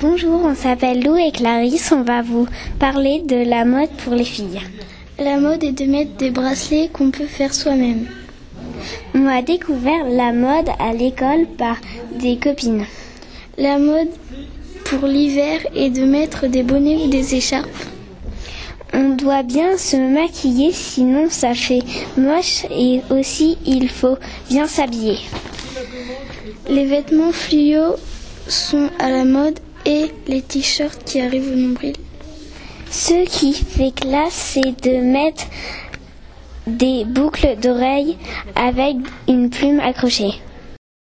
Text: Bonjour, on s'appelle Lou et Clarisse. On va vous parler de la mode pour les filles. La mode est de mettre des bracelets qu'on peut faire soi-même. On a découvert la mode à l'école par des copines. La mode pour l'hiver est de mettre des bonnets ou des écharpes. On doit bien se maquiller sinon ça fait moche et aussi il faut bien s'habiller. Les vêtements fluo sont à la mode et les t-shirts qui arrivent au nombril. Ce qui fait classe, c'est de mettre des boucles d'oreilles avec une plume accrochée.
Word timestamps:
Bonjour, 0.00 0.42
on 0.44 0.54
s'appelle 0.54 1.02
Lou 1.02 1.16
et 1.16 1.32
Clarisse. 1.32 1.90
On 1.90 2.02
va 2.02 2.22
vous 2.22 2.46
parler 2.78 3.20
de 3.26 3.34
la 3.34 3.64
mode 3.64 3.90
pour 4.04 4.14
les 4.14 4.24
filles. 4.24 4.60
La 5.18 5.40
mode 5.40 5.64
est 5.64 5.72
de 5.72 5.86
mettre 5.86 6.16
des 6.18 6.30
bracelets 6.30 6.88
qu'on 6.92 7.10
peut 7.10 7.26
faire 7.26 7.52
soi-même. 7.52 8.06
On 9.12 9.26
a 9.26 9.42
découvert 9.42 10.04
la 10.08 10.32
mode 10.32 10.68
à 10.78 10.92
l'école 10.92 11.46
par 11.58 11.78
des 12.14 12.36
copines. 12.36 12.84
La 13.56 13.80
mode 13.80 14.10
pour 14.84 15.08
l'hiver 15.08 15.62
est 15.74 15.90
de 15.90 16.04
mettre 16.04 16.46
des 16.46 16.62
bonnets 16.62 17.02
ou 17.04 17.08
des 17.08 17.34
écharpes. 17.34 17.84
On 18.94 19.16
doit 19.16 19.42
bien 19.42 19.76
se 19.76 19.96
maquiller 19.96 20.70
sinon 20.72 21.26
ça 21.28 21.54
fait 21.54 21.82
moche 22.16 22.66
et 22.70 23.00
aussi 23.10 23.58
il 23.66 23.88
faut 23.88 24.18
bien 24.48 24.68
s'habiller. 24.68 25.18
Les 26.68 26.86
vêtements 26.86 27.32
fluo 27.32 27.96
sont 28.46 28.90
à 29.00 29.10
la 29.10 29.24
mode 29.24 29.58
et 29.88 30.12
les 30.28 30.42
t-shirts 30.42 31.02
qui 31.04 31.20
arrivent 31.20 31.50
au 31.50 31.56
nombril. 31.56 31.96
Ce 32.90 33.24
qui 33.24 33.54
fait 33.54 33.90
classe, 33.90 34.32
c'est 34.32 34.82
de 34.84 35.00
mettre 35.00 35.44
des 36.66 37.04
boucles 37.04 37.56
d'oreilles 37.60 38.16
avec 38.54 38.96
une 39.26 39.48
plume 39.50 39.80
accrochée. 39.80 40.34